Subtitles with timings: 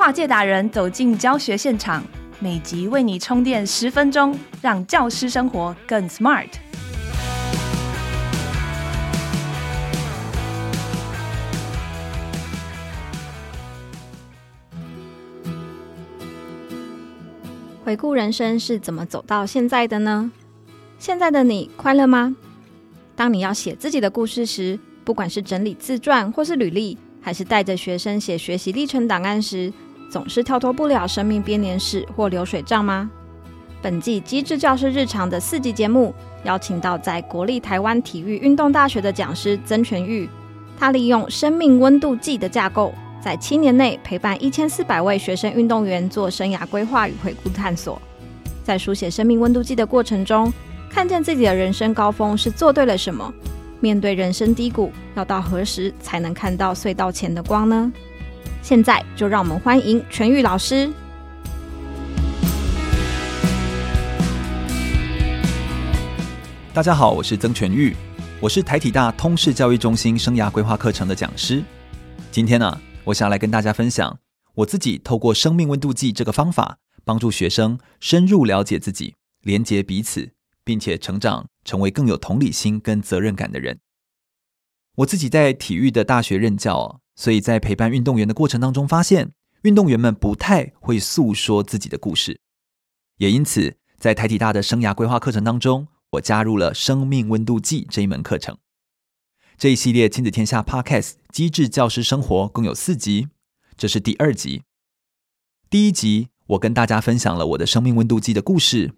[0.00, 2.02] 跨界达人走进教学现场，
[2.38, 6.48] 每集为你充电十分钟，让教师生活更 smart。
[17.84, 20.32] 回顾人生是怎么走到现在的呢？
[20.98, 22.34] 现在的你快乐吗？
[23.14, 29.70] 当你要写自己的故事时，不管是整理自传或是履历，还是带着学生写学习历程档案时，
[30.10, 33.08] 总是跳脱不了生命编年史或流水账吗？
[33.80, 36.12] 本季机智教师日常的四集节目，
[36.44, 40.28] 邀请到在国立台湾体育运动大学的讲师曾全玉，
[40.76, 42.92] 他利用生命温度计的架构，
[43.22, 48.02] 在七年内陪伴一千四百位学生运动员做生涯规划与回顾探索，
[48.64, 50.52] 在书写生命温度计的过程中，
[50.90, 53.32] 看见自己的人生高峰是做对了什么。
[53.78, 57.90] 面对人生低谷，要到何时才能看到隧道前的光呢？
[58.62, 60.92] 现在就让我们欢迎全玉老师。
[66.72, 67.96] 大家好，我是曾全玉，
[68.40, 71.62] 我是台体大通识教育中心生涯规划课程的讲师。
[72.30, 74.18] 今天呢、我想来跟大家分享
[74.54, 80.32] 我自己透过生命温度计这个方法，帮助学生深入了解自己，连接彼此。
[80.62, 83.80] 并且成长，成为更有同理心跟责任感的人。
[84.98, 92.40] 我自己在体育的大学任教，所以在陪伴运动员的过程当中，发现运动员们不太会诉说自己的故事，
[93.18, 98.56] 也因此在台体大的生涯规划课程当中，我加入了生命温度计这一门课程。
[99.58, 103.28] 这一系列亲子天下 Podcast 机智教师生活共有四集，
[103.76, 104.62] 这是第二集。
[105.68, 108.94] 第一集我跟大家分享了我的生命温度计的故事，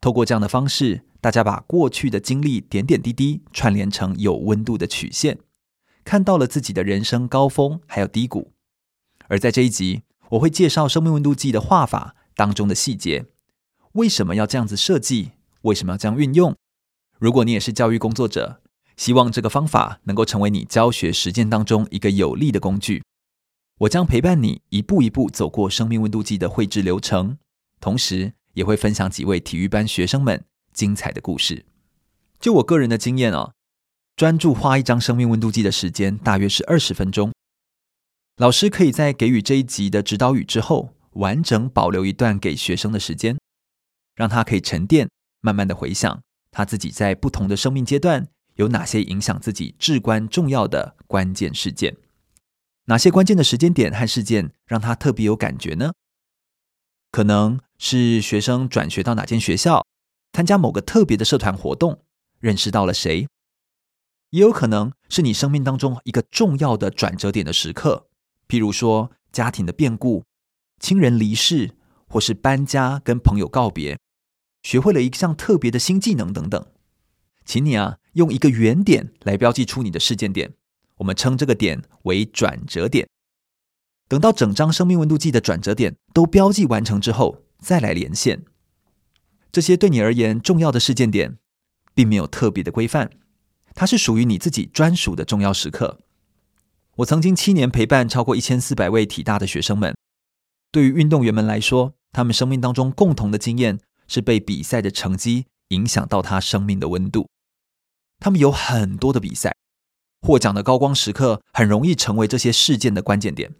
[0.00, 1.02] 透过这样的方式。
[1.20, 5.40] 大家把过去的经历点点滴滴串联成有温度的曲线，
[6.04, 8.52] 看到了自己的人生高峰还有低谷。
[9.28, 13.26] 而在这一集，我会介绍生命温度计的画法当中的细节，
[13.92, 15.32] 为什么要这样子设计？
[15.62, 16.54] 为什么要这样运用？
[17.18, 18.60] 如果你也是教育工作者，
[18.96, 23.02] 希望这个方法能够成为你教学实践当中一个有力的工具。
[23.78, 27.38] 我将陪伴你一步一步走过生命温度计的绘制流程，
[27.80, 30.44] 同时也会分享几位体育班学生们。
[30.74, 31.66] 精彩的故事，
[32.40, 33.52] 就我个人的经验哦，
[34.16, 37.32] 专注画一张生命温度计的时间大约是二十分钟。
[38.36, 43.36] 老师可以在给予这一集的指导语之后，完整保留一段给学生的时间，
[44.14, 45.08] 让他可以沉淀，
[45.40, 51.96] 慢慢的回想他自己在不同的生命阶段有哪些影响自己至关重要的关键事件，
[52.84, 55.92] 哪些关键的时间点和事件让他特别有感觉呢？
[57.10, 59.84] 可能是学生转学到哪间学校。
[60.32, 62.02] 参加某个特别的社团活动，
[62.40, 63.28] 认识到了谁，
[64.34, 68.08] 也有可能是你生命当中一个重要的转折点的时刻，
[68.48, 70.24] 譬如说家庭的变故、
[70.80, 71.76] 亲人离世，
[72.08, 73.96] 或是搬家跟朋友告别，
[74.64, 76.66] 学会了一项特别的新技能等等。
[77.44, 80.52] 请你啊，用一个圆点来标记出你的事件点，
[80.96, 83.06] 我们称这个点为转折点。
[84.08, 88.44] 等到整张生命温度计的转折点都标记完成之后，再来连线。
[89.52, 91.38] 这些对你而言重要的事件点，
[91.94, 93.12] 并没有特别的规范，
[93.74, 95.98] 它是属于你自己专属的重要时刻。
[96.96, 99.96] 我曾经七年陪伴超过一千四百位体大的学生们，
[100.70, 107.28] 对于运动员们来说，他们生命当中共同的经验是被比赛的成绩影响到他生命的温度。
[108.20, 109.54] 他们有很多的比赛，
[110.20, 113.52] 获奖的高光时刻很容易成为这些事件的关键点。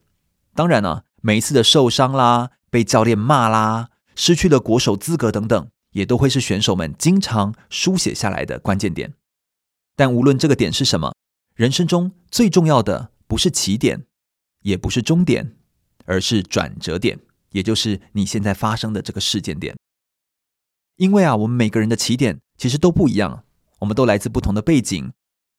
[0.55, 5.69] 当然了，每一次的受伤啦，被教练骂啦，失去了国手资格等等。
[5.95, 9.15] 也都会是选手们经常书写下来的关键点，
[9.97, 11.15] 但无论这个点是什么，
[11.55, 14.07] 人生中最重要的不是起点，
[14.61, 15.57] 也不是终点，
[16.05, 19.77] 而是转折点，也就是你现在发生的这个事件点。
[20.97, 23.45] 因为啊，我们每个人的起点其实都不一样，
[23.81, 25.13] 我们都来自不同的背景、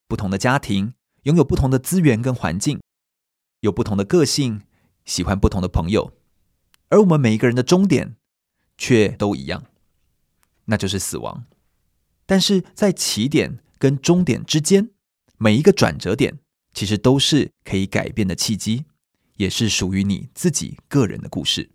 [0.07, 2.81] 不同的家庭，拥有不同的资源跟环境，
[3.61, 4.61] 有不同的个性，
[5.03, 6.13] 喜欢不同的朋友，
[6.89, 8.15] 而我们每一个人的终点
[8.77, 9.65] 却都一样。
[10.65, 11.45] 那就是死亡，
[12.25, 14.89] 但是在起点跟终点之间，
[15.37, 16.39] 每一个转折点
[16.73, 18.85] 其实都是可以改变的契机，
[19.37, 21.71] 也是属于你自己个人的故事。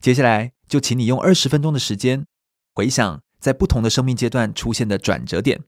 [0.00, 2.26] 接下来就请你用二十分钟的时间
[2.74, 5.62] 回想在不同的生命阶段出现的转折点，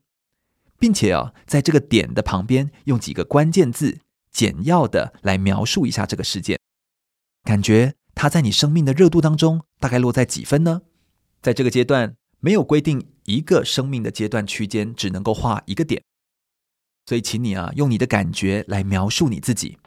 [0.78, 3.98] 并且啊，在这个点的旁边用几个关键字
[4.30, 6.58] 简要的来描述一下这个事件，
[7.42, 10.82] 感觉它在你生命的热度当中大概落在几分呢？
[11.42, 12.16] 在这个阶段。
[12.38, 16.02] 没有规定一个生命的阶段区间只能够画一个点，
[17.04, 19.78] 所以请你啊用你的感觉来描述你自己。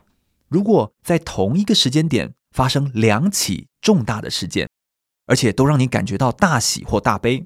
[0.47, 4.69] 如果在同一个时间点发生两起重大的事件，
[5.25, 7.45] 而且都让你感觉到大喜或大悲。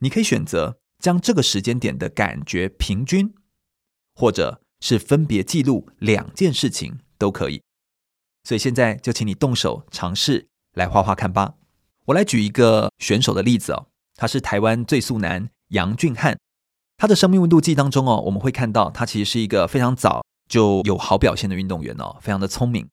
[0.00, 3.32] 你可以选择将这个时间点的感觉平均，
[4.14, 7.62] 或者是分别记录两件事情都可以。
[8.44, 11.54] 所以现在就请你动手尝试来画画看吧。
[12.06, 16.36] 我来举一个选手的例子哦，他是台湾最速男杨俊翰。
[16.96, 22.88] 他的生命温度计当中哦，我们会看到他其实是一个非常早就有好表现的运动员哦，非常的聪明。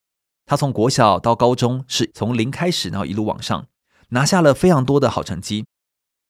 [0.45, 3.65] 他从国小到高中是从零开始，然后一路往上，
[4.09, 5.65] 拿下了非常多的好成绩。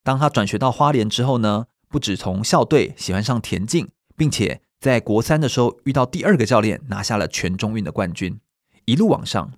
[0.04, 8.39] 当他转学到花莲之后呢，不止从校队喜欢上田径，并且在国三的时候遇到第二个教练，拿下了全中运的冠军，
[8.86, 9.54] 一路往上。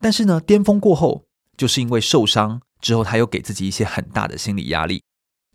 [0.00, 1.26] 但是呢，巅峰过后，
[1.58, 5.02] 就是因为受伤之后，他又给自己一些很大的心理压力。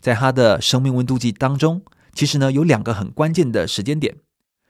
[0.00, 1.82] 在他的生命温度计当中，
[2.12, 4.16] 其实呢有两个很关键的时间点，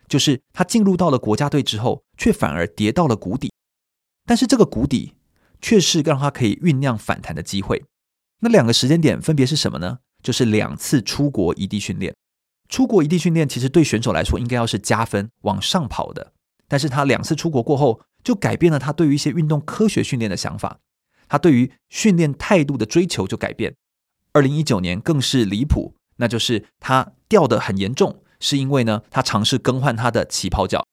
[0.09, 3.53] 就是他进入到了国家队之后，却反而跌到了谷底。
[4.25, 5.15] 但是这个谷底
[5.61, 7.85] 却是让他可以酝酿反弹的机会。
[8.41, 9.99] 那两个时间点分别是什么呢？
[10.23, 12.15] 就是两次出国异地训练。
[12.69, 16.33] 出国异地训练其实对选手来说应该要是加分往上跑的，
[16.67, 20.81] 但是他两次出国过后，就改变了他对于一些运动科学训练的想法，
[21.29, 23.75] 他对于训练态度的追求就改变。
[24.33, 30.87] 二零一九年更是离谱，那就是他掉得很严重，是因为呢他尝试更换他的起跑脚，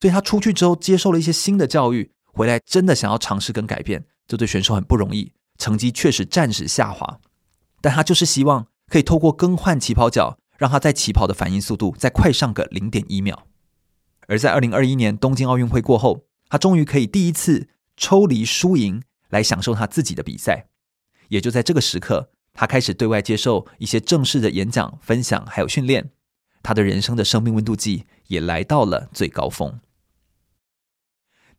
[0.00, 2.12] 所以他出去之后接受了一些新的教育。
[2.32, 7.18] 回来真的想要尝试跟改变，这对选手很不容易，成绩确实暂时下滑。
[7.80, 13.46] 但他就是希望可以透过更换起跑脚，让他在起跑的反应速度再快上个零点一秒。
[14.28, 20.66] 而在二零二一年东京奥运会过后，他终于可以第一次抽离输赢来享受他自己的比赛。
[21.28, 26.10] 也就在这个时刻，他开始对外接受一些正式的演讲、分享，还有训练。
[26.62, 29.80] 他的人生的生命温度计也来到了最高峰。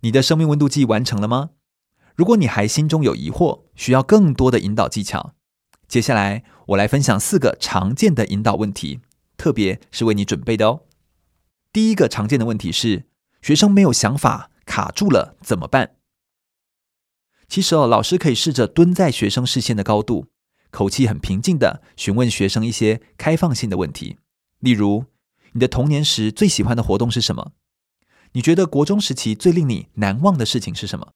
[0.02, 1.52] 你的生命温度计完成了吗？
[2.16, 5.34] 如果你还心中有疑惑，需要更多的引导技巧，
[5.88, 9.00] 接下来我来分享四个常见的引导问题，
[9.38, 10.82] 特别是为你准备的哦。
[11.72, 13.06] 第一个常见的问题是，
[13.42, 15.96] 学生没有想法，卡住了怎么办？
[17.52, 20.28] 其实哦，老师可以试着蹲在学生视线的高度，
[20.70, 24.16] 口气很平静地询问学生一些开放性的问题，
[24.60, 25.04] 例如，
[25.52, 27.52] 你的童年时最喜欢的活动是什么？
[28.32, 31.12] 你觉得国中时期最令你难忘的事情是什么？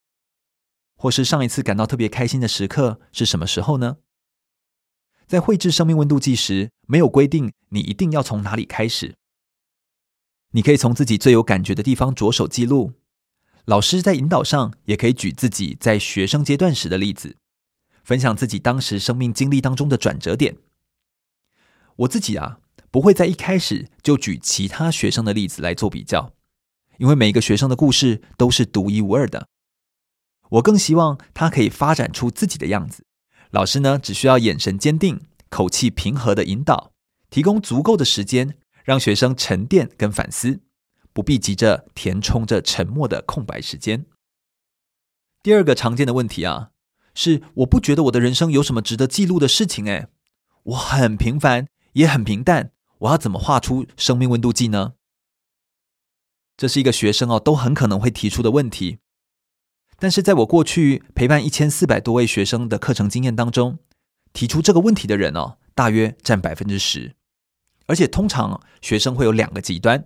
[0.98, 4.00] 或是上一次感到特别开心的时刻是什么时候呢？
[5.26, 9.16] 在绘制生命温度计时，没有规定你一定要从哪里开始。
[10.52, 12.92] 你可以从自己最有感觉的地方着手记录。
[13.66, 17.36] 老师在引导上也可以举自己在学生阶段时的例子，
[18.04, 20.58] 分享自己当时生命经历当中的转折点。
[21.96, 22.60] 我自己啊，
[22.92, 26.34] 不会在一开始就举其他学生的例子来做比较。
[26.98, 29.48] 因为每一个学生的故事都是独一无二的，
[30.50, 33.04] 我更希望他可以发展出自己的样子。
[33.50, 36.92] 老师呢，只需要眼神坚定、口气平和的引导，
[37.30, 40.62] 提供足够的时间，让学生沉淀跟反思，
[41.16, 44.06] 不必急着填充这沉默的空白时间。
[45.42, 46.72] 第二个常见的问题啊，
[47.14, 50.10] 是我不觉得我的人生有什么值得记录的事情，诶，
[50.64, 54.96] 我很平凡，也很平淡，我要怎么画出生命温度计呢？
[56.58, 59.00] 这是一个学生哦，都很可能会提出的问题。
[59.98, 63.80] 但是在我过去陪伴一千四百多位学生的课程经验当中，
[64.34, 67.16] 提出这个问题的人哦，大约占百分之十。
[67.88, 70.04] 而且通常学生会有两个极端，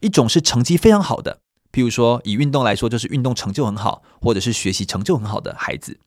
[0.00, 1.40] 一种是成绩非常好的，
[1.72, 6.00] 譬如说以运动来说，就是运动成就很好，或者是学习成就很好的孩子，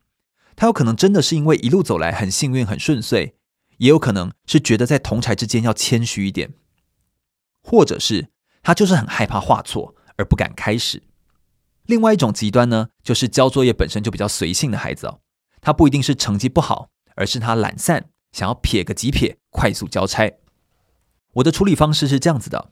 [0.56, 3.36] 他有可能真的是因为一路走来很幸运、很顺遂，
[3.78, 6.54] 也有可能是觉得在同侪之间要谦虚一点，
[7.64, 8.30] 或者是。
[8.66, 11.04] 他就是很害怕画错而不敢开始。
[11.86, 15.20] 另外一种极端呢，就是交作业本身就比较随性的孩子哦。
[15.60, 20.40] 他不一定是成绩不好，而是他懒散，想要撇个几撇，快速交差。
[21.34, 22.72] 我的处理方式是这样子的：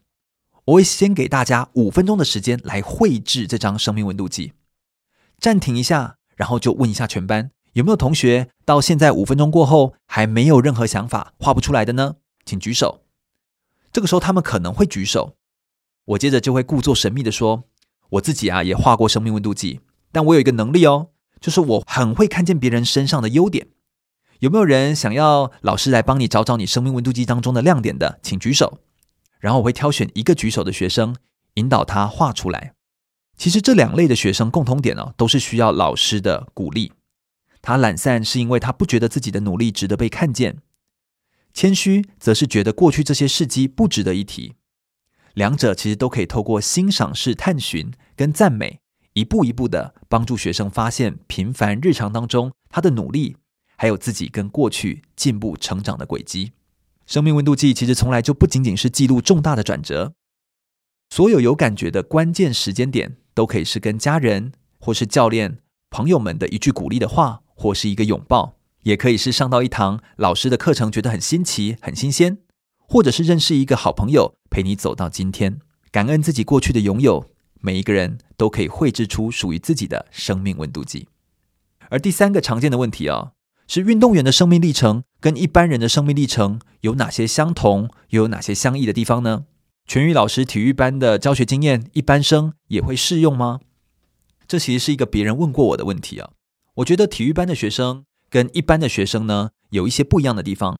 [0.71, 4.53] 我会先给大家五分钟的时间来绘制这张生命温度计，
[5.37, 12.15] 暂停一下，然后就问一下全班有没有同学到现在五分钟过后还没有任何想法画不出来的呢？
[12.45, 13.03] 请举手。
[13.91, 15.35] 这个时候他们可能会举手。
[16.05, 17.65] 我接着就会故作神秘地说
[18.11, 19.81] ：“我自己啊也画过生命温度计，
[20.13, 21.09] 但我有一个能力哦，
[21.41, 23.67] 就是我很会看见别人身上的优点。
[24.39, 28.19] 有没有人想要老师来帮你找找你生命温度计当中的亮点的？
[28.23, 28.79] 请举手。
[29.41, 31.15] 然后我会挑选一个举手的学生，
[31.55, 32.74] 引导他画出来。
[33.36, 36.93] 其实这两类的学生共同点哦，都是需要老师的鼓励。
[37.62, 40.60] 他懒散是因为他不觉得自己的努力值得被看见，
[41.53, 44.53] 谦虚则是觉得过去这些事迹不值得一提。”
[45.33, 48.79] 两者其实都可以透过欣赏式探寻跟赞美，
[49.13, 53.38] 一步一步的帮助学生发现平凡日常当中他的努力，
[53.77, 56.51] 还有自己跟过去进步成长的轨迹。
[57.12, 60.13] 生命温度计其实从来就不仅仅是记录重大的转折，
[61.10, 65.58] 所有有感觉的关键时间点，都可以是跟家人或是教练、
[65.89, 72.38] 朋友们的一句鼓励的话，或是一个拥抱，也可以是上到一堂老师的课程，觉得很新奇、很新鲜，
[72.88, 75.60] 或者是认识一个好朋友，陪你走到今天，
[75.91, 77.25] 感恩自己过去的拥有。
[77.60, 81.10] 每一个人都可以绘制出属于自己的生命温度计。
[81.89, 83.34] 而第三个常见的问题啊。
[83.73, 89.45] 是运动员的生命历程跟一般人的生命历程有哪些相同，又有哪些相异的地方呢？
[89.87, 93.61] 全玉老师体育班的教学经验，一般生也会适用吗？
[94.45, 96.31] 这其实是一个别人问过我的问题啊。
[96.73, 100.77] 我觉得体育班的学生跟一般的学生呢，有一些不一样的地方。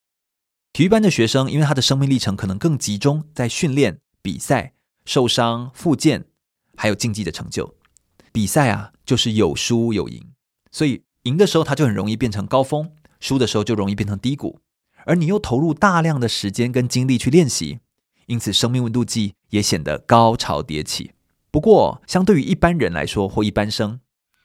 [0.74, 4.74] 体育班的学生，因为他的生命历程可能更集中在训练、比赛、
[5.06, 6.26] 受伤、复健，
[6.76, 7.74] 还有竞技的成就。
[8.34, 10.34] 比赛啊，就是有输有赢，
[10.74, 11.04] 所以。
[11.24, 12.88] 赢的时候，他就很容易变成高峰；
[13.20, 14.60] 输的时候，就容易变成低谷。
[15.06, 17.80] 而你又投入大量的时间跟精力去练习，
[18.26, 21.12] 因此生命温度计也显得高潮迭起。
[21.52, 24.00] 不过，相对于一般人来说，或一般生，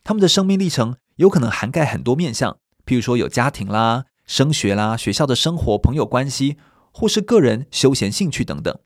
[0.04, 6.56] 他们的生命历程有可能涵盖很多面向，譬如说有家庭啦、升学啦、学校的生活、朋友关系，
[6.92, 8.78] 或是个人休闲兴趣等等。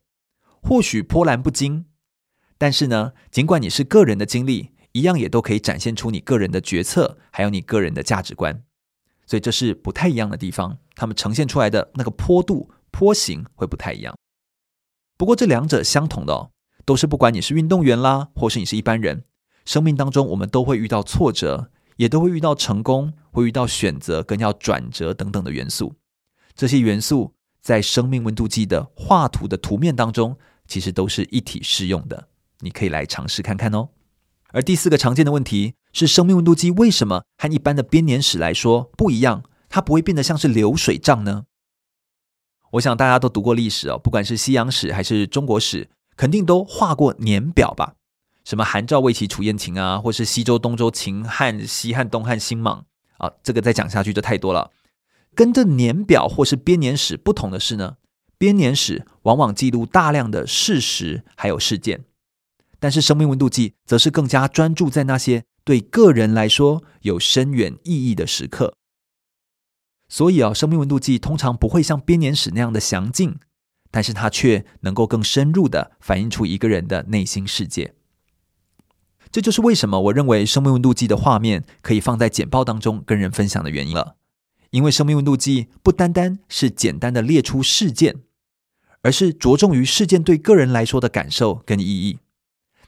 [0.61, 1.85] 或许波澜不惊，
[2.57, 4.71] 但是呢，尽管你是个人的经历。
[4.93, 8.63] 一样也都可以展现出你个人的决策，还有你个人的价值观，
[9.25, 10.77] 所以这是不太一样的地方。
[10.95, 14.15] 他们呈现出来的那个坡度、坡形会不太一样。
[15.17, 16.51] 不过这两者相同的哦，
[16.83, 19.23] 都是不管你是运动员啦，或是你是一般人，
[19.65, 25.95] 生命当中我们都会遇到挫折，也都会遇到成功，会遇到选择跟要转折等等的元素。
[26.55, 32.27] 这些元素在生命温度计的画图的图面当中，其实都是一体适用的。
[32.59, 33.89] 你可以来尝试看看哦。
[34.53, 39.43] 而第四个常见的问题是，生命温度计为什么和一般的编年史来说不一样？
[39.69, 41.45] 它不会变得像是流水账呢？
[42.71, 47.95] 我想大家都读过历史哦，不管是西洋史还是中国史，肯定都画过年表吧？
[48.43, 52.85] 什么韩赵魏齐楚燕秦啊，或是西周东周秦汉西汉东汉新莽
[53.17, 54.71] 啊，这个再讲下去就太多了。
[55.33, 57.95] 跟这年表或是编年史不同的是呢，
[58.37, 62.03] 编年史往往记录大量的事实还有事件。
[62.81, 68.73] 但是生命温度计则是更加专注在那些对个人来说有深远意义的时刻，
[70.09, 73.35] 所以啊，生命温度计通常不会像编年史那样的详尽，
[73.91, 77.93] 但是它却能够更深入的反映出一个人的内心世界。
[79.31, 84.15] 这就是为什么我认为生命温度计的画面可以放在简报当中跟人分享的原因了。
[84.71, 88.21] 因为生命温度计不单单是简单的列出事件，
[89.03, 92.17] 而是着重于事件对个人来说的感受跟意义。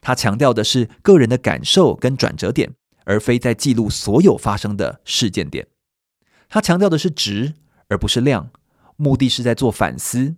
[0.03, 2.73] 他强调的是个人的感受跟转折点，
[3.05, 5.65] 而非在记录所有发生的事件点。
[6.49, 7.53] 他强调的是值，
[7.87, 8.51] 而不是量，
[8.97, 10.35] 目的是在做反思，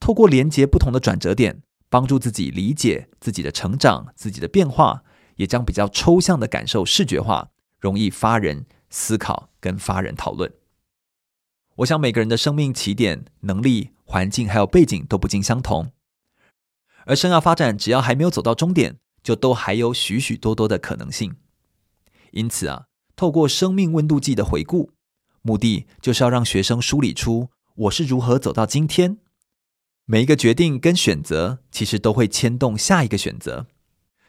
[0.00, 5.02] 透过连接不同的转折点，帮助自己理解自己的成长、自己的变化，
[5.36, 10.50] 也将比较抽象的感受视觉化，容易发人思考跟发人讨论。
[11.76, 15.92] 我想每个人的生命起点、能力、环境还有背景都不尽相同。
[17.06, 21.36] 而生涯发展，只要还没有走到终点，就都还有许许多多的可能性。
[22.32, 24.90] 因此啊，透过生命温度计的回顾，
[25.42, 29.18] 目的就是要让学生梳理出我是如何走到今天。
[30.06, 33.66] 每一个决定跟选择，其实都会牵动下一个选择。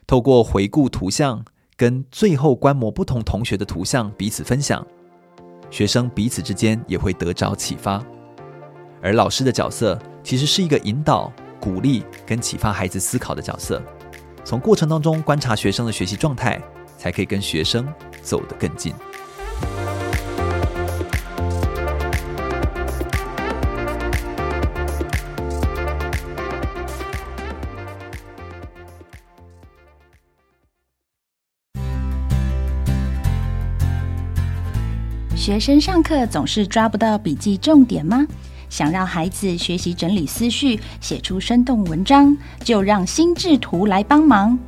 [0.08, 1.44] 透过回顾图像，
[1.76, 4.86] 跟最后观摩不同同学的图像彼此分享，
[5.72, 8.06] 学生彼此之间也会得着启发。
[9.02, 11.32] 而老师的角色，其实是一个引导。
[11.66, 13.82] 鼓励跟启发孩子思考的角色，
[14.44, 16.62] 从过程当中观察学生的学习状态，
[16.96, 17.92] 才可以跟学生
[18.22, 18.94] 走得更近。
[35.36, 38.28] 学生上课总是抓不到笔记重点吗？
[38.76, 44.60] 想让孩子学习整理思绪，写出生动文章，就让心智图来帮忙。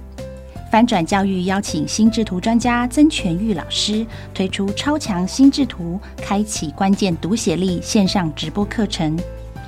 [0.72, 9.20] 翻转教育邀请心智图专家曾全玉老师推出超强心智图，开启关键读写力线上直播课程，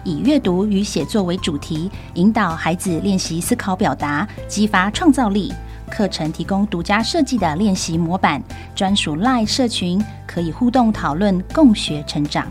[0.06, 5.54] 以阅读与写作为主题，引导孩子练习思考表达，激发创造力。
[5.92, 8.42] 课程提供独家设计的练习模板，
[8.74, 12.50] 专属 LINE 社群，可以互动讨论，共学成长。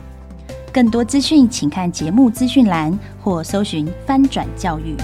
[0.79, 4.95] 更多资讯，请看节目资讯栏或搜寻“翻转教育”。